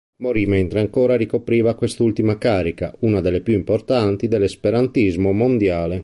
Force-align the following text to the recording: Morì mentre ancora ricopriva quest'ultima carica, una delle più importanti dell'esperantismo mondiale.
Morì 0.23 0.47
mentre 0.47 0.79
ancora 0.79 1.15
ricopriva 1.15 1.75
quest'ultima 1.75 2.39
carica, 2.39 2.91
una 3.01 3.21
delle 3.21 3.41
più 3.41 3.53
importanti 3.53 4.27
dell'esperantismo 4.27 5.31
mondiale. 5.31 5.99